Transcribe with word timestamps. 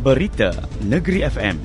Berita 0.00 0.48
Negeri 0.80 1.28
FM. 1.28 1.60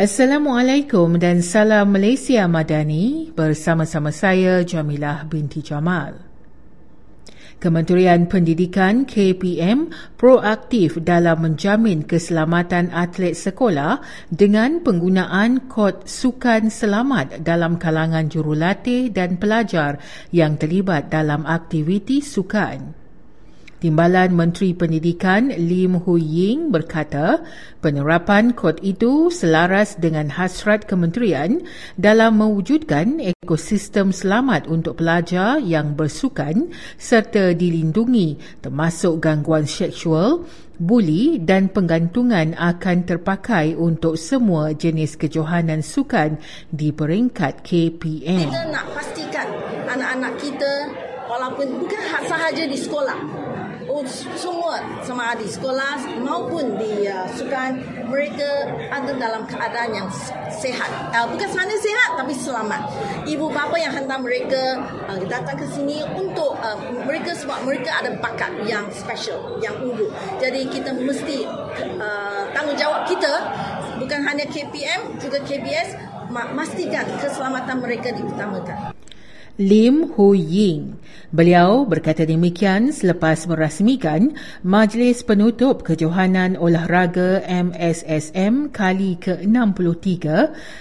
Assalamualaikum 0.00 1.20
dan 1.20 1.44
salam 1.44 1.92
Malaysia 1.92 2.48
Madani 2.48 3.36
bersama-sama 3.36 4.08
saya 4.16 4.64
Jamilah 4.64 5.28
binti 5.28 5.60
Jamal. 5.60 6.33
Kementerian 7.62 8.26
Pendidikan 8.28 9.08
KPM 9.08 9.88
proaktif 10.20 11.00
dalam 11.00 11.44
menjamin 11.48 12.04
keselamatan 12.04 12.92
atlet 12.92 13.32
sekolah 13.32 14.02
dengan 14.28 14.82
penggunaan 14.82 15.70
kod 15.70 16.04
sukan 16.04 16.68
selamat 16.68 17.40
dalam 17.40 17.80
kalangan 17.80 18.28
jurulatih 18.28 19.14
dan 19.14 19.40
pelajar 19.40 19.96
yang 20.34 20.60
terlibat 20.60 21.08
dalam 21.08 21.46
aktiviti 21.48 22.20
sukan. 22.20 23.03
Timbalan 23.84 24.32
Menteri 24.32 24.72
Pendidikan 24.72 25.52
Lim 25.52 26.00
Hu 26.08 26.16
Ying 26.16 26.72
berkata 26.72 27.44
penerapan 27.84 28.56
kod 28.56 28.80
itu 28.80 29.28
selaras 29.28 30.00
dengan 30.00 30.32
hasrat 30.32 30.88
kementerian 30.88 31.60
dalam 32.00 32.40
mewujudkan 32.40 33.20
ekosistem 33.20 34.08
selamat 34.08 34.72
untuk 34.72 35.04
pelajar 35.04 35.60
yang 35.60 35.92
bersukan 35.92 36.72
serta 36.96 37.52
dilindungi 37.52 38.40
termasuk 38.64 39.20
gangguan 39.20 39.68
seksual, 39.68 40.48
buli 40.80 41.36
dan 41.44 41.68
penggantungan 41.68 42.56
akan 42.56 43.04
terpakai 43.04 43.76
untuk 43.76 44.16
semua 44.16 44.72
jenis 44.72 45.20
kejohanan 45.20 45.84
sukan 45.84 46.40
di 46.72 46.88
peringkat 46.88 47.60
KPM. 47.60 48.48
Kita 48.48 48.64
nak 48.64 48.88
pastikan 48.96 49.44
anak-anak 49.92 50.40
kita 50.40 50.72
walaupun 51.28 51.84
bukan 51.84 52.00
sahaja 52.24 52.64
di 52.64 52.80
sekolah 52.80 53.53
semua 54.34 54.82
sama 55.06 55.30
ada 55.30 55.38
di 55.38 55.46
sekolah 55.46 56.18
maupun 56.18 56.74
di 56.74 57.06
uh, 57.06 57.30
sukan 57.30 57.78
mereka 58.10 58.66
ada 58.90 59.14
dalam 59.14 59.46
keadaan 59.46 59.94
yang 59.94 60.08
sehat. 60.50 60.90
Uh, 61.14 61.30
bukan 61.30 61.46
sahaja 61.46 61.78
sehat 61.78 62.18
tapi 62.18 62.34
selamat. 62.34 62.90
Ibu 63.22 63.54
bapa 63.54 63.78
yang 63.78 63.94
hantar 63.94 64.18
mereka 64.18 64.82
uh, 65.06 65.22
datang 65.30 65.62
ke 65.62 65.66
sini 65.70 66.02
untuk 66.18 66.58
uh, 66.58 66.74
mereka 67.06 67.38
sebab 67.38 67.62
mereka 67.62 68.02
ada 68.02 68.10
bakat 68.18 68.50
yang 68.66 68.90
special, 68.90 69.62
yang 69.62 69.78
unggul. 69.78 70.10
Jadi 70.42 70.66
kita 70.66 70.90
mesti 70.90 71.46
uh, 72.02 72.50
tanggungjawab 72.50 73.06
kita 73.06 73.46
bukan 74.02 74.20
hanya 74.26 74.42
KPM 74.50 75.22
juga 75.22 75.38
KBS 75.46 75.94
memastikan 76.34 77.06
keselamatan 77.22 77.78
mereka 77.78 78.10
diutamakan. 78.10 78.90
Lim 79.54 80.18
Hu 80.18 80.34
Ying. 80.34 80.98
Beliau 81.30 81.86
berkata 81.86 82.26
demikian 82.26 82.90
selepas 82.90 83.46
merasmikan 83.46 84.34
Majlis 84.66 85.22
Penutup 85.22 85.86
Kejohanan 85.86 86.58
Olahraga 86.58 87.38
MSSM 87.46 88.74
kali 88.74 89.14
ke-63 89.14 90.26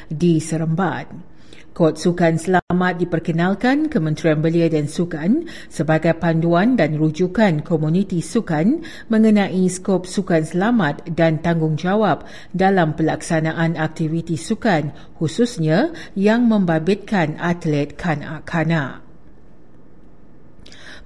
di 0.10 0.42
Seremban. 0.42 1.33
Kod 1.74 1.98
Sukan 1.98 2.38
Selamat 2.38 3.02
diperkenalkan 3.02 3.90
Kementerian 3.90 4.46
Belia 4.46 4.70
dan 4.70 4.86
Sukan 4.86 5.50
sebagai 5.74 6.14
panduan 6.16 6.78
dan 6.78 7.02
rujukan 7.02 7.66
komuniti 7.66 8.22
sukan 8.22 8.86
mengenai 9.10 9.66
skop 9.74 10.06
sukan 10.06 10.46
selamat 10.46 11.02
dan 11.18 11.42
tanggungjawab 11.42 12.30
dalam 12.54 12.94
pelaksanaan 12.94 13.74
aktiviti 13.74 14.38
sukan 14.38 14.94
khususnya 15.18 15.92
yang 16.14 16.46
membabitkan 16.46 17.42
atlet 17.42 17.98
kanak-kanak. 17.98 19.03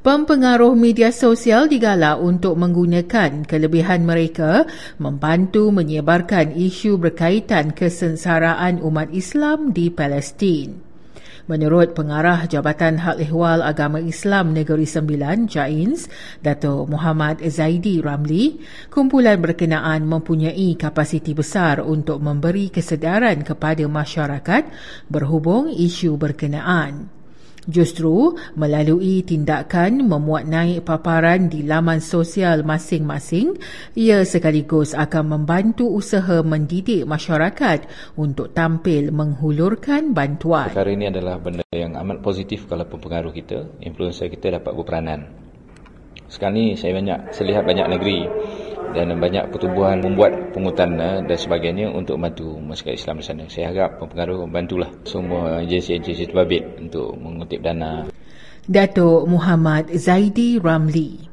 Pempengaruh 0.05 0.77
media 0.77 1.11
sosial 1.11 1.67
digalak 1.67 2.21
untuk 2.23 2.55
menggunakan 2.55 3.43
kelebihan 3.43 4.07
mereka 4.07 4.63
membantu 5.01 5.73
menyebarkan 5.73 6.55
isu 6.55 6.95
berkaitan 7.01 7.75
kesensaraan 7.75 8.79
umat 8.79 9.11
Islam 9.11 9.75
di 9.75 9.91
Palestin. 9.91 10.87
Menurut 11.47 11.95
pengarah 11.95 12.43
Jabatan 12.43 12.99
Hal 12.99 13.23
Ehwal 13.23 13.63
Agama 13.63 14.03
Islam 14.03 14.51
Negeri 14.51 14.83
Sembilan, 14.83 15.47
JAINS, 15.47 16.11
Dato' 16.43 16.83
Muhammad 16.83 17.39
Zaidi 17.47 18.03
Ramli, 18.03 18.59
kumpulan 18.91 19.39
berkenaan 19.39 20.03
mempunyai 20.03 20.75
kapasiti 20.75 21.31
besar 21.31 21.79
untuk 21.79 22.19
memberi 22.19 22.67
kesedaran 22.67 23.47
kepada 23.47 23.87
masyarakat 23.87 24.63
berhubung 25.07 25.71
isu 25.71 26.19
berkenaan. 26.19 27.07
Justru 27.67 28.39
melalui 28.55 29.27
tindakan 29.27 30.07
memuat 30.07 30.47
naik 30.47 30.87
paparan 30.87 31.51
di 31.51 31.67
laman 31.67 31.99
sosial 31.99 32.63
masing-masing, 32.63 33.59
ia 33.91 34.23
sekaligus 34.23 34.95
akan 34.95 35.35
membantu 35.35 35.91
usaha 35.91 36.39
mendidik 36.47 37.03
masyarakat 37.03 37.83
untuk 38.15 38.55
tampil 38.55 39.11
menghulurkan 39.11 40.15
bantuan. 40.15 40.71
Perkara 40.71 40.95
ini 40.95 41.11
adalah 41.11 41.43
benda 41.43 41.67
yang 41.75 41.99
amat 41.99 42.23
positif 42.23 42.63
kalau 42.71 42.87
pengaruh 42.87 43.35
kita, 43.35 43.67
influencer 43.83 44.31
kita 44.31 44.63
dapat 44.63 44.71
berperanan. 44.71 45.27
Sekarang 46.31 46.55
ni 46.55 46.65
saya 46.79 46.95
banyak, 46.95 47.35
saya 47.35 47.45
lihat 47.51 47.63
banyak 47.67 47.87
negeri 47.87 48.19
dan 48.95 49.11
banyak 49.17 49.49
pertubuhan 49.51 49.99
membuat 50.03 50.53
pungutan 50.55 50.95
eh, 50.99 51.19
dan 51.25 51.37
sebagainya 51.37 51.91
untuk 51.91 52.19
membantu 52.19 52.59
masyarakat 52.59 52.95
Islam 52.95 53.15
di 53.19 53.25
sana. 53.25 53.43
Saya 53.47 53.65
harap 53.73 53.99
pengaruh 53.99 54.47
membantulah 54.47 54.89
semua 55.03 55.63
agensi-agensi 55.63 56.29
terbabit 56.29 56.63
untuk 56.79 57.15
mengutip 57.19 57.59
dana. 57.63 58.07
Datuk 58.67 59.31
Muhammad 59.31 59.95
Zaidi 59.95 60.59
Ramli. 60.59 61.27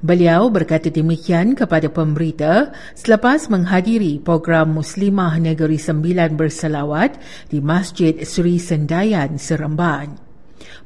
Beliau 0.00 0.48
berkata 0.48 0.88
demikian 0.88 1.52
kepada 1.52 1.92
pemberita 1.92 2.72
selepas 2.96 3.52
menghadiri 3.52 4.16
program 4.16 4.72
Muslimah 4.72 5.36
Negeri 5.36 5.76
Sembilan 5.76 6.40
berselawat 6.40 7.20
di 7.52 7.60
Masjid 7.60 8.16
Sri 8.24 8.56
Sendayan, 8.56 9.36
Seremban. 9.36 10.29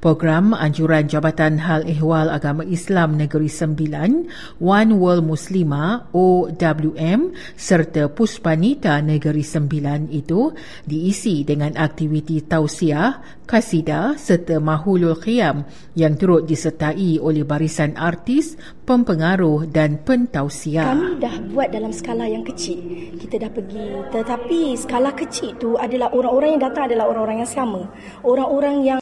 Program 0.03 0.53
Anjuran 0.53 1.07
Jabatan 1.09 1.63
Hal 1.63 1.89
Ehwal 1.89 2.29
Agama 2.29 2.63
Islam 2.67 3.17
Negeri 3.17 3.49
Sembilan, 3.49 4.29
One 4.61 4.93
World 4.97 5.25
Muslimah 5.25 6.13
OWM 6.15 7.35
serta 7.57 8.13
Puspanita 8.13 9.01
Negeri 9.01 9.45
Sembilan 9.45 10.13
itu 10.13 10.53
diisi 10.85 11.45
dengan 11.47 11.75
aktiviti 11.77 12.45
tausiah, 12.45 13.21
kasida 13.45 14.17
serta 14.17 14.61
mahulul 14.61 15.17
qiyam 15.21 15.65
yang 15.95 16.17
turut 16.17 16.49
disertai 16.49 17.21
oleh 17.21 17.45
barisan 17.45 17.95
artis, 17.95 18.57
pempengaruh 18.85 19.69
dan 19.69 20.01
pentausiah. 20.03 20.93
Kami 20.93 21.21
dah 21.21 21.37
buat 21.53 21.69
dalam 21.73 21.93
skala 21.93 22.29
yang 22.29 22.45
kecil. 22.45 22.81
Kita 23.17 23.41
dah 23.41 23.51
pergi. 23.53 24.13
Tetapi 24.13 24.77
skala 24.77 25.13
kecil 25.13 25.57
itu 25.57 25.77
adalah 25.77 26.13
orang-orang 26.13 26.57
yang 26.57 26.63
datang 26.67 26.85
adalah 26.91 27.05
orang-orang 27.09 27.45
yang 27.45 27.51
sama. 27.51 27.83
Orang-orang 28.25 28.77
yang 28.85 29.01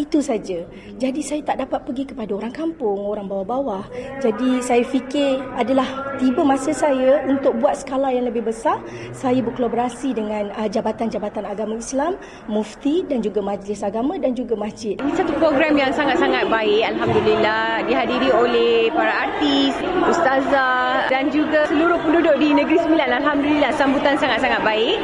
itu 0.00 0.24
saja. 0.24 0.64
Jadi 0.96 1.20
saya 1.20 1.44
tak 1.44 1.60
dapat 1.60 1.84
pergi 1.84 2.04
kepada 2.08 2.32
orang 2.32 2.52
kampung, 2.52 3.04
orang 3.04 3.28
bawah-bawah. 3.28 3.84
Jadi 4.24 4.64
saya 4.64 4.80
fikir 4.80 5.44
adalah 5.60 6.16
tiba 6.16 6.40
masa 6.40 6.72
saya 6.72 7.24
untuk 7.28 7.60
buat 7.60 7.76
skala 7.76 8.08
yang 8.12 8.28
lebih 8.28 8.48
besar. 8.48 8.80
Saya 9.12 9.44
berkolaborasi 9.44 10.16
dengan 10.16 10.48
uh, 10.56 10.68
jabatan-jabatan 10.68 11.44
agama 11.44 11.76
Islam, 11.76 12.16
mufti 12.48 13.04
dan 13.04 13.20
juga 13.20 13.44
majlis 13.44 13.84
agama 13.84 14.16
dan 14.16 14.32
juga 14.32 14.56
masjid. 14.56 14.96
Ini 14.96 15.12
satu 15.16 15.36
program 15.36 15.76
yang 15.76 15.92
sangat-sangat 15.92 16.48
baik 16.48 16.82
alhamdulillah 16.96 17.84
dihadiri 17.84 18.28
oleh 18.32 18.88
para 18.92 19.28
artis, 19.28 19.76
ustazah 20.08 20.99
dan 21.20 21.28
juga 21.36 21.68
seluruh 21.68 22.00
penduduk 22.00 22.32
di 22.40 22.48
Negeri 22.56 22.80
Sembilan. 22.80 23.20
Alhamdulillah 23.20 23.76
sambutan 23.76 24.16
sangat-sangat 24.16 24.64
baik. 24.64 24.96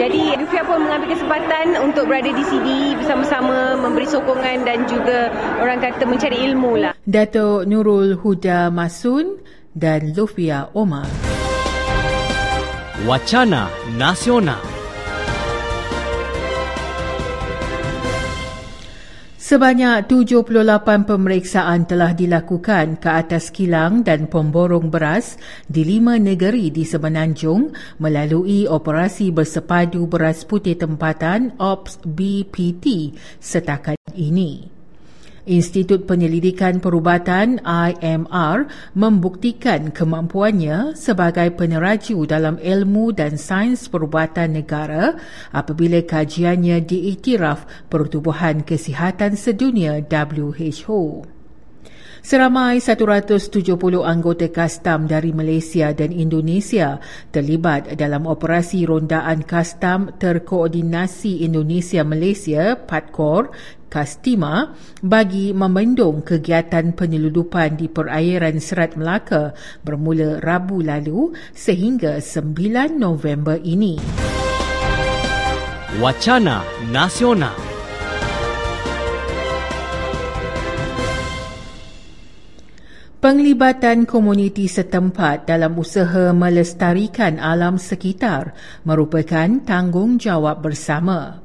Jadi 0.00 0.32
Lufia 0.40 0.64
pun 0.64 0.80
mengambil 0.80 1.12
kesempatan 1.12 1.76
untuk 1.84 2.08
berada 2.08 2.32
di 2.32 2.40
sini 2.48 2.96
bersama-sama 2.96 3.76
memberi 3.76 4.08
sokong 4.08 4.40
sokongan 4.40 4.64
dan 4.64 4.88
juga 4.88 5.28
orang 5.60 5.76
kata 5.84 6.08
mencari 6.08 6.40
ilmu 6.48 6.72
lah. 6.80 6.96
Dato' 7.04 7.68
Nurul 7.68 8.16
Huda 8.16 8.72
Masun 8.72 9.44
dan 9.76 10.16
Lufia 10.16 10.72
Omar. 10.72 11.04
Wacana 13.04 13.68
Nasional 14.00 14.67
Sebanyak 19.48 20.12
78 20.12 21.08
pemeriksaan 21.08 21.88
telah 21.88 22.12
dilakukan 22.12 23.00
ke 23.00 23.08
atas 23.08 23.48
kilang 23.48 24.04
dan 24.04 24.28
pemborong 24.28 24.92
beras 24.92 25.40
di 25.64 25.88
lima 25.88 26.20
negeri 26.20 26.68
di 26.68 26.84
Semenanjung 26.84 27.72
melalui 27.96 28.68
operasi 28.68 29.32
bersepadu 29.32 30.04
beras 30.04 30.44
putih 30.44 30.76
tempatan 30.76 31.56
OPS 31.56 31.96
BPT 32.04 33.16
setakat 33.40 33.96
ini. 34.20 34.77
Institut 35.48 36.04
Penyelidikan 36.04 36.84
Perubatan 36.84 37.56
IMR 37.64 38.68
membuktikan 38.92 39.88
kemampuannya 39.88 40.92
sebagai 40.92 41.56
peneraju 41.56 42.28
dalam 42.28 42.60
ilmu 42.60 43.16
dan 43.16 43.40
sains 43.40 43.88
perubatan 43.88 44.60
negara 44.60 45.16
apabila 45.56 46.04
kajiannya 46.04 46.84
diiktiraf 46.84 47.88
Pertubuhan 47.88 48.60
Kesihatan 48.60 49.40
Sedunia 49.40 50.04
WHO. 50.04 51.37
Seramai 52.18 52.82
170 52.82 53.78
anggota 54.02 54.50
kastam 54.50 55.06
dari 55.06 55.30
Malaysia 55.30 55.94
dan 55.94 56.10
Indonesia 56.10 56.98
terlibat 57.30 57.94
dalam 57.94 58.26
operasi 58.26 58.82
rondaan 58.84 59.46
kastam 59.46 60.10
terkoordinasi 60.18 61.46
Indonesia-Malaysia 61.46 62.74
PATKOR 62.84 63.54
Kastima 63.88 64.76
bagi 65.00 65.56
membendung 65.56 66.20
kegiatan 66.20 66.92
penyeludupan 66.92 67.80
di 67.80 67.88
perairan 67.88 68.60
Serat 68.60 69.00
Melaka 69.00 69.56
bermula 69.80 70.44
Rabu 70.44 70.84
lalu 70.84 71.32
sehingga 71.56 72.20
9 72.20 73.00
November 73.00 73.56
ini. 73.64 73.96
Wacana 76.04 76.68
Nasional 76.92 77.67
Penglibatan 83.18 84.06
komuniti 84.06 84.70
setempat 84.70 85.50
dalam 85.50 85.74
usaha 85.74 86.30
melestarikan 86.30 87.42
alam 87.42 87.74
sekitar 87.74 88.54
merupakan 88.86 89.58
tanggungjawab 89.66 90.62
bersama. 90.62 91.42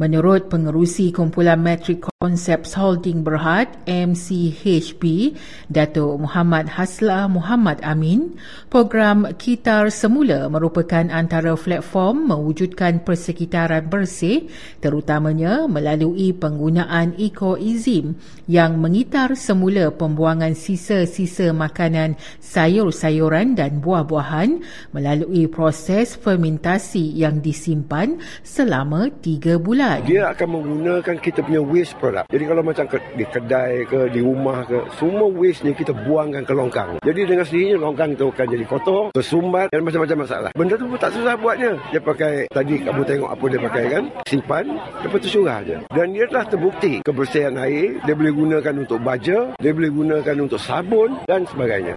Menurut 0.00 0.48
pengerusi 0.48 1.12
kumpulan 1.12 1.60
Metric 1.60 2.09
Concepts 2.20 2.76
Holding 2.76 3.24
Berhad 3.24 3.80
MCHB 3.88 5.32
Datuk 5.72 6.20
Muhammad 6.20 6.68
Hasla 6.68 7.24
Muhammad 7.32 7.80
Amin, 7.80 8.36
program 8.68 9.24
Kitar 9.40 9.88
semula 9.88 10.52
merupakan 10.52 11.00
antara 11.08 11.56
platform 11.56 12.28
mewujudkan 12.28 13.00
persekitaran 13.08 13.88
bersih 13.88 14.52
terutamanya 14.84 15.64
melalui 15.64 16.36
penggunaan 16.36 17.16
ekoizim 17.16 18.20
yang 18.44 18.76
mengitar 18.76 19.32
semula 19.32 19.88
pembuangan 19.88 20.52
sisa-sisa 20.52 21.56
makanan 21.56 22.20
sayur-sayuran 22.44 23.56
dan 23.56 23.80
buah-buahan 23.80 24.60
melalui 24.92 25.48
proses 25.48 26.20
fermentasi 26.20 27.16
yang 27.16 27.40
disimpan 27.40 28.20
selama 28.44 29.08
tiga 29.24 29.56
bulan 29.56 29.70
bulan. 29.70 30.02
Dia 30.02 30.34
akan 30.34 30.48
menggunakan 30.50 31.16
kita 31.22 31.46
punya 31.46 31.62
waste 31.62 31.94
product. 32.10 32.26
Jadi 32.34 32.44
kalau 32.50 32.62
macam 32.66 32.84
ke, 32.90 32.96
di 33.14 33.24
kedai 33.24 33.72
ke, 33.86 34.00
di 34.10 34.20
rumah 34.20 34.66
ke, 34.66 34.78
semua 34.98 35.30
waste 35.30 35.62
ni 35.62 35.72
kita 35.72 35.94
buangkan 35.94 36.42
ke 36.42 36.52
longkang. 36.52 36.90
Jadi 37.06 37.20
dengan 37.22 37.46
sendirinya 37.46 37.78
longkang 37.78 38.18
itu 38.18 38.26
akan 38.26 38.46
jadi 38.50 38.64
kotor, 38.66 39.02
tersumbat 39.14 39.70
dan 39.70 39.86
macam-macam 39.86 40.18
masalah. 40.26 40.50
Benda 40.58 40.74
tu 40.74 40.90
pun 40.90 40.98
tak 40.98 41.14
susah 41.14 41.34
buatnya. 41.38 41.72
Dia 41.94 42.00
pakai, 42.02 42.34
tadi 42.50 42.74
kamu 42.82 43.02
tengok 43.06 43.30
apa 43.30 43.44
dia 43.46 43.60
pakai 43.62 43.84
kan, 43.86 44.04
simpan, 44.26 44.66
lepas 45.06 45.18
tu 45.22 45.30
surah 45.30 45.58
je. 45.62 45.76
Dan 45.94 46.06
dia 46.10 46.26
telah 46.26 46.44
terbukti 46.50 46.92
kebersihan 47.06 47.54
air, 47.62 48.02
dia 48.02 48.14
boleh 48.18 48.32
gunakan 48.34 48.74
untuk 48.82 48.98
baja, 48.98 49.38
dia 49.62 49.72
boleh 49.72 49.90
gunakan 49.94 50.36
untuk 50.42 50.58
sabun 50.58 51.22
dan 51.30 51.46
sebagainya. 51.46 51.94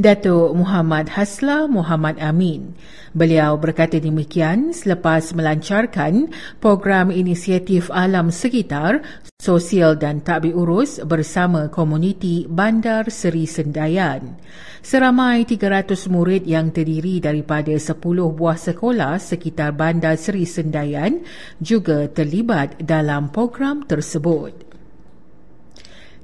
Datuk 0.00 0.56
Muhammad 0.56 1.12
Hasla 1.12 1.68
Muhammad 1.68 2.16
Amin. 2.24 2.72
Beliau 3.12 3.60
berkata 3.60 4.00
demikian 4.00 4.72
selepas 4.72 5.36
melancarkan 5.36 6.32
program 6.56 7.12
inisiatif 7.12 7.92
alam 7.92 8.32
sekitar, 8.32 9.04
sosial 9.36 10.00
dan 10.00 10.24
takbir 10.24 10.56
urus 10.56 11.04
bersama 11.04 11.68
komuniti 11.68 12.48
Bandar 12.48 13.12
Seri 13.12 13.44
Sendayan. 13.44 14.40
Seramai 14.80 15.44
300 15.44 16.08
murid 16.08 16.48
yang 16.48 16.72
terdiri 16.72 17.20
daripada 17.20 17.76
10 17.76 18.00
buah 18.32 18.56
sekolah 18.56 19.20
sekitar 19.20 19.76
Bandar 19.76 20.16
Seri 20.16 20.48
Sendayan 20.48 21.20
juga 21.60 22.08
terlibat 22.08 22.80
dalam 22.80 23.28
program 23.28 23.84
tersebut. 23.84 24.69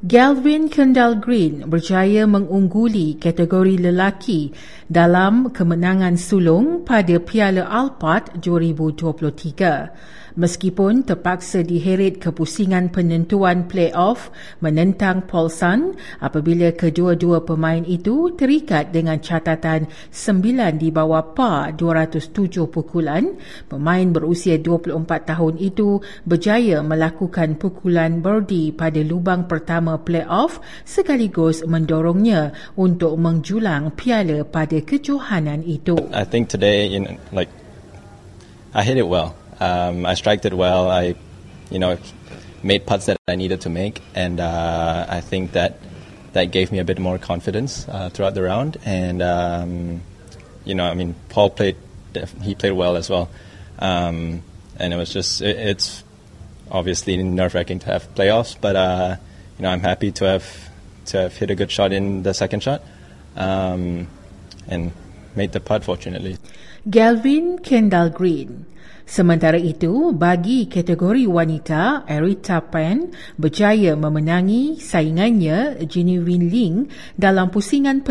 Galvin 0.05 0.69
Kendall 0.69 1.17
Green 1.25 1.73
berjaya 1.73 2.29
mengungguli 2.29 3.17
kategori 3.17 3.81
lelaki 3.81 4.53
dalam 4.93 5.49
kemenangan 5.49 6.21
sulung 6.21 6.85
pada 6.85 7.17
Piala 7.17 7.65
Alphard 7.65 8.37
2023 8.45 10.26
meskipun 10.37 11.03
terpaksa 11.03 11.65
diheret 11.65 12.21
kepusingan 12.21 12.93
penentuan 12.93 13.67
playoff 13.67 14.31
menentang 14.61 15.25
Paulson 15.25 15.97
apabila 16.21 16.71
kedua-dua 16.77 17.43
pemain 17.43 17.83
itu 17.83 18.37
terikat 18.37 18.93
dengan 18.93 19.19
catatan 19.19 19.89
9 20.13 20.77
di 20.77 20.89
bawah 20.93 21.33
par 21.33 21.75
207 21.75 22.69
pukulan, 22.69 23.35
pemain 23.67 24.07
berusia 24.07 24.61
24 24.61 25.33
tahun 25.33 25.55
itu 25.59 26.05
berjaya 26.29 26.85
melakukan 26.85 27.57
pukulan 27.57 28.21
birdie 28.21 28.71
pada 28.71 29.01
lubang 29.01 29.49
pertama 29.49 29.97
playoff 29.97 30.61
sekaligus 30.85 31.65
mendorongnya 31.65 32.53
untuk 32.77 33.17
menjulang 33.17 33.97
piala 33.97 34.45
pada 34.45 34.79
kejohanan 34.85 35.65
itu. 35.65 35.97
I 36.13 36.29
think 36.29 36.53
today 36.53 36.93
in 36.93 37.17
like 37.33 37.51
I 38.77 38.85
hit 38.85 39.01
it 39.01 39.09
well. 39.09 39.46
Um, 39.61 40.05
I 40.05 40.15
struck 40.15 40.45
it 40.45 40.55
well. 40.55 40.91
I, 40.91 41.15
you 41.71 41.79
know, 41.79 41.99
made 42.63 42.87
putts 42.87 43.07
that 43.07 43.19
I 43.29 43.37
needed 43.37 43.63
to 43.63 43.71
make, 43.71 44.03
and 44.15 44.41
uh, 44.41 45.07
I 45.09 45.21
think 45.21 45.53
that 45.53 45.79
that 46.33 46.51
gave 46.51 46.71
me 46.71 46.79
a 46.79 46.85
bit 46.85 46.99
more 46.99 47.19
confidence 47.19 47.89
uh, 47.89 48.11
throughout 48.11 48.35
the 48.35 48.43
round. 48.43 48.77
And 48.85 49.23
um, 49.23 50.03
you 50.65 50.75
know, 50.75 50.85
I 50.85 50.95
mean, 50.95 51.15
Paul 51.29 51.51
played; 51.51 51.77
he 52.43 52.55
played 52.55 52.73
well 52.73 52.97
as 52.97 53.09
well. 53.09 53.31
Um, 53.79 54.43
and 54.79 54.93
it 54.93 54.97
was 54.97 55.13
just 55.13 55.41
it, 55.41 55.57
it's 55.57 56.05
obviously 56.71 57.17
nerve 57.23 57.55
wracking 57.55 57.79
to 57.81 57.87
have 57.87 58.15
playoffs, 58.15 58.57
but 58.61 58.77
uh, 58.77 59.17
you 59.59 59.63
know, 59.63 59.71
I'm 59.71 59.81
happy 59.81 60.13
to 60.13 60.25
have 60.25 60.71
to 61.07 61.19
have 61.23 61.37
hit 61.37 61.51
a 61.51 61.55
good 61.55 61.71
shot 61.71 61.93
in 61.93 62.23
the 62.23 62.35
second 62.35 62.63
shot, 62.63 62.83
um, 63.37 64.09
and 64.69 64.93
made 65.37 65.53
the 65.53 65.61
putt. 65.61 65.85
Fortunately, 65.85 66.41
Galvin 66.89 67.61
Kendall 67.61 68.11
Green. 68.11 68.77
Sementara 69.07 69.55
itu, 69.55 70.11
bagi 70.11 70.67
kategori 70.67 71.31
wanita, 71.31 72.11
Erita 72.11 72.59
Pan 72.59 73.15
berjaya 73.39 73.95
memenangi 73.95 74.83
saingannya 74.83 75.79
Genevieve 75.87 76.51
Ling 76.51 76.91
dalam 77.15 77.55
pusingan 77.55 78.03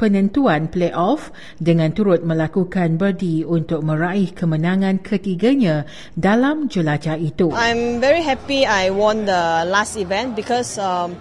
penentuan 0.00 0.72
playoff 0.72 1.28
dengan 1.60 1.92
turut 1.92 2.24
melakukan 2.24 2.96
birdie 2.96 3.44
untuk 3.44 3.84
meraih 3.84 4.32
kemenangan 4.32 5.04
ketiganya 5.04 5.84
dalam 6.16 6.72
jelajah 6.72 7.20
itu. 7.20 7.52
I'm 7.52 8.00
very 8.00 8.24
happy 8.24 8.64
I 8.64 8.88
won 8.88 9.28
the 9.28 9.68
last 9.68 10.00
event 10.00 10.40
because 10.40 10.80
um, 10.80 11.20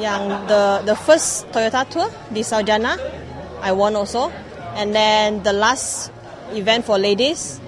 yang 0.00 0.48
the 0.48 0.80
the 0.88 0.96
first 0.96 1.44
Toyota 1.52 1.84
Tour 1.84 2.08
di 2.32 2.40
Saujana, 2.40 2.96
I 3.60 3.76
won 3.76 4.00
also. 4.00 4.32
And 4.80 4.96
then 4.96 5.44
the 5.44 5.52
last 5.52 6.08
event 6.56 6.88
for 6.88 6.96
ladies, 6.96 7.60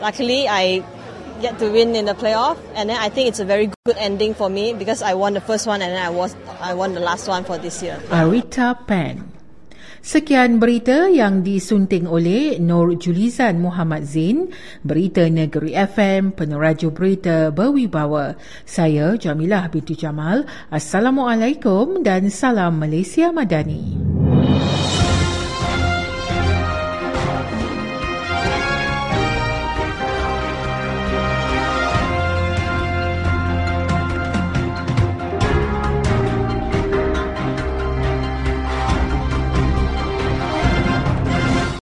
luckily 0.00 0.48
I 0.48 0.80
get 1.44 1.60
to 1.60 1.68
win 1.68 1.92
in 1.92 2.08
the 2.08 2.16
playoff 2.16 2.56
and 2.72 2.88
then 2.88 2.96
I 2.96 3.12
think 3.12 3.28
it's 3.28 3.44
a 3.44 3.44
very 3.44 3.68
good 3.84 4.00
ending 4.00 4.32
for 4.32 4.48
me 4.48 4.72
because 4.72 5.04
I 5.04 5.12
won 5.12 5.36
the 5.36 5.44
first 5.44 5.68
one 5.68 5.84
and 5.84 5.92
then 5.92 6.00
I 6.00 6.08
was 6.08 6.32
I 6.64 6.72
won 6.72 6.96
the 6.96 7.04
last 7.04 7.28
one 7.28 7.44
for 7.44 7.60
this 7.60 7.84
year. 7.84 8.00
Arita 8.08 8.72
Pan. 8.88 9.28
Sekian 10.02 10.58
berita 10.58 11.12
yang 11.12 11.46
disunting 11.46 12.10
oleh 12.10 12.58
Nur 12.58 12.98
Julizan 12.98 13.62
Muhammad 13.62 14.02
Zain, 14.02 14.50
Berita 14.82 15.30
Negeri 15.30 15.78
FM, 15.78 16.34
Peneraju 16.34 16.90
Berita 16.90 17.54
Berwibawa. 17.54 18.34
Saya 18.66 19.14
Jamilah 19.14 19.70
binti 19.70 19.94
Jamal. 19.94 20.42
Assalamualaikum 20.74 22.02
dan 22.02 22.34
salam 22.34 22.82
Malaysia 22.82 23.30
Madani. 23.30 24.11